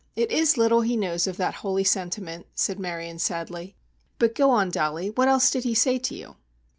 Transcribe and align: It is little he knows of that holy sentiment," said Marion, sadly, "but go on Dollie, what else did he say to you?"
It 0.15 0.31
is 0.31 0.57
little 0.57 0.81
he 0.81 0.97
knows 0.97 1.27
of 1.27 1.37
that 1.37 1.53
holy 1.61 1.83
sentiment," 1.83 2.47
said 2.55 2.79
Marion, 2.79 3.19
sadly, 3.19 3.75
"but 4.17 4.33
go 4.33 4.49
on 4.49 4.71
Dollie, 4.71 5.11
what 5.11 5.27
else 5.27 5.51
did 5.51 5.63
he 5.63 5.75
say 5.75 5.99
to 5.99 6.15
you?" 6.15 6.37